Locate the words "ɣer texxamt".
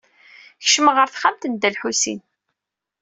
0.97-1.47